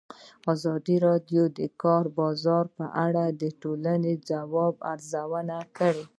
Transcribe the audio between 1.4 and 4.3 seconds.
د د کار بازار په اړه د ټولنې د